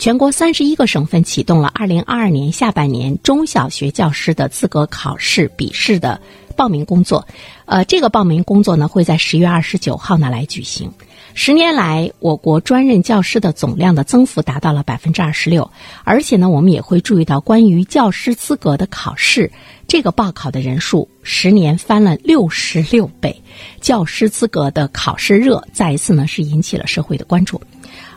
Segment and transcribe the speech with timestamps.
[0.00, 6.18] 全国三十一个省份启动了二零二二年下半年中小学教师的资格考试笔试的
[6.56, 7.28] 报名工作。
[7.66, 10.90] 呃，这个报名工作呢会在十月二十九号呢来举行。
[11.34, 15.70] 十年来，我国专任教师的总量的增幅达到了百分之二十六，
[16.02, 19.52] 而且呢，我们也会注意到关于教师资格的考试，
[19.86, 23.42] 这个报考的人数十年翻了六十六倍，
[23.82, 27.60] 教师资格的考试热再一次呢是引起了社会的关注。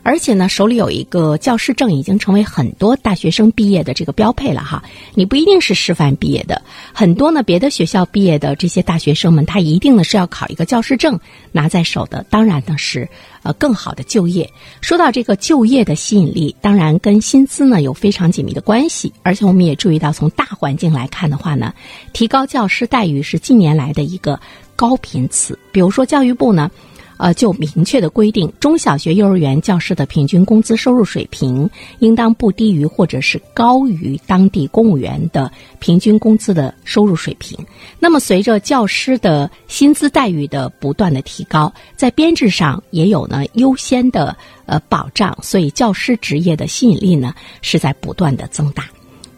[0.04, 4.83] 而且呢，手里有一个教师证已经成为很多大学生毕业的这个标配了哈。
[5.15, 11.18] 你不一定是师范毕业的，很多呢别的学校毕业的这些大学生们，他一定呢是要考一个教师证
[11.54, 12.25] 拿在手的。
[12.29, 13.07] 当然呢是
[13.43, 14.47] 呃更好的就业。
[14.81, 19.11] 说到这个就业的吸引力，当然跟薪资呢有非常紧密的关系。
[19.23, 21.73] 而且我们也注意到，从大环境来看的话呢，
[22.11, 24.37] 提高教师待遇是近年来的一个
[24.75, 25.57] 高频词。
[25.71, 26.70] 比如说教育部呢。
[27.23, 31.69] 呃，就明确的规定，中小学、幼儿园教师的平均工资收入水平
[32.00, 37.58] 应当不低于或者是高于当地公务员的平均工资的收入水平。
[37.98, 48.83] 那么，随着教师的薪资待遇的不断的提高，在编制上也有呢优先的呃保障，所以教师职业的吸引力呢是在不断的增大。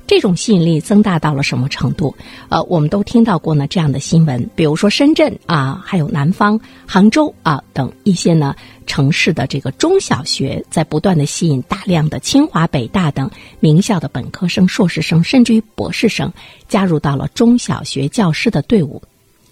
[0.08, 2.16] 这种吸引力增大到了什么程度？
[2.50, 16.32] 呃，我们都听到过呢这样的新闻，比如说深圳啊，还有南方杭州啊等一些呢城市的这个中小学，在不断的吸引大量的清华、北大等名校的本科生、硕士生，甚至于博士生
[16.68, 19.02] 加入到了中小学教师的队伍，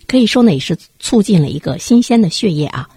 [0.07, 2.87] 可以说呢也是促进了一个新鲜的血液啊。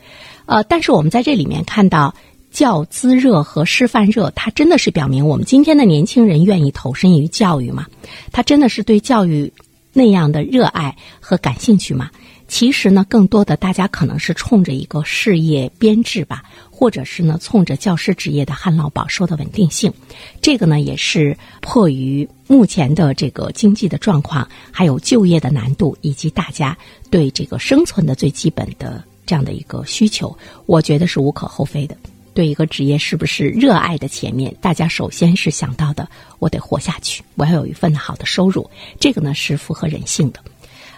[0.44, 2.14] 呃，但是我们在这里面看到。
[2.56, 7.86] 教资热和师范热，它真的是表明我们今天的年轻人愿意投身于教育吗？
[8.32, 9.52] 他真的是对教育
[9.92, 12.10] 那样的热爱和感兴趣吗？
[12.48, 19.92] 其实呢，更多的大家可能是冲着一个事业编制吧，或者是呢，冲着教师职业的旱涝保收的稳定性。
[20.40, 26.74] 这个呢，也是迫于目前的这个经济的状况，还有就业的难度，以及大家
[27.10, 30.34] 对这个生存的最基本的这样的一个需求，
[30.64, 31.95] 我觉得是无可厚非的。
[32.36, 36.07] 对一个职业是不是热爱的前面，大家首先是想到的，
[36.39, 38.70] 我得活下去，我要有一份好的收入，
[39.01, 40.41] 这个呢是符合人性的。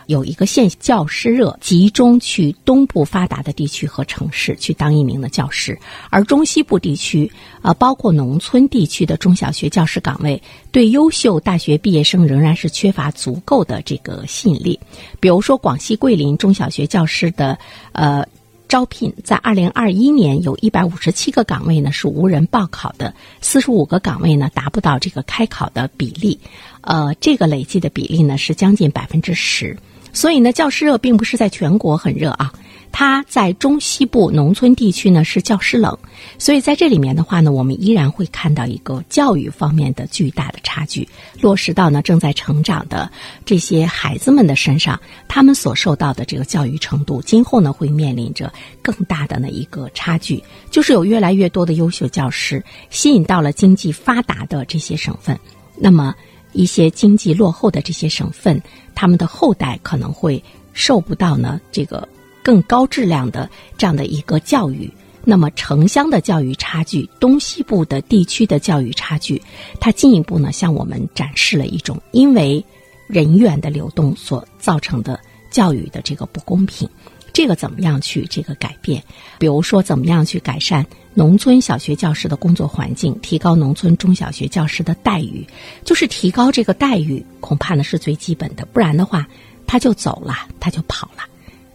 [0.06, 5.78] 有一个现教师热，集中去东部发达的地区和城市去当一名的教师，
[6.10, 7.30] 而中西部地区，
[7.62, 14.80] 呃，包括农村地区的中小学教师岗位，对优秀大学毕业生仍然是缺乏足够的这个吸引力。
[15.20, 17.56] 比如说广西桂林中小学教师的，
[17.92, 18.26] 呃。
[18.68, 26.38] 招聘在二零二一年有一百五十七个岗位呢是无人报考的，四十五个岗位呢达不到这个开考的比例，
[26.82, 29.78] 呃，这个累计的比例呢是将近百分之十，
[30.12, 32.52] 所以呢教师热并不是在全国很热啊。
[32.90, 35.96] 它在中西部农村地区呢是教师冷，
[36.38, 41.08] 所以在这里面的话呢，我们依然会看到一个教育方面的巨大的差距，
[41.40, 43.08] 落实到呢正在成长的
[43.44, 44.98] 这些孩子们的身上，
[45.28, 55.38] 他们所受到的这个教育程度，今后呢会面临着更大的呢一个差距，就是有越来越多的优秀教师吸引到了经济发达的这些省份，
[55.76, 56.14] 那么
[56.52, 58.60] 一些经济落后的这些省份，
[58.94, 62.08] 他们的后代可能会受不到呢这个。
[62.48, 64.90] 更高质量的这样的一个教育，
[65.22, 69.42] 那么城乡的教育差距、东西部的地区的教育差距，
[69.78, 72.64] 它进一步呢向我们展示了一种因为
[73.06, 75.20] 人员的流动所造成的
[75.50, 76.88] 教育的这个不公平。
[77.34, 79.04] 这个怎么样去这个改变？
[79.38, 80.82] 比如说，怎么样去改善
[81.12, 85.46] 农村小学教师的工作环境，提高农村中小学教师的待遇？
[85.84, 88.64] 就是提高这个待遇，恐怕呢是最基本的。
[88.72, 89.28] 不然的话，
[89.66, 91.22] 他就走了，他就跑了，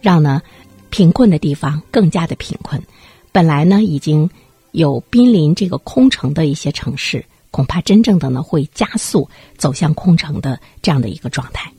[0.04, 0.42] 让呢。
[0.90, 2.80] 贫困的地方更加的贫困，
[3.32, 4.30] 本来呢已经
[4.70, 9.28] 有濒临这个空城的一些城市，恐怕真正的呢会加速
[9.58, 11.73] 走向空城的这样的一个状态。